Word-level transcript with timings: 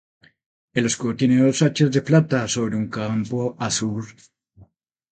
El 0.73 0.87
escudo 0.87 1.15
tiene 1.15 1.43
dos 1.45 1.61
hachas 1.61 1.91
de 1.91 2.01
plata 2.01 2.47
sobre 2.47 2.75
un 2.75 2.87
campo 2.87 3.55
azur. 3.59 4.03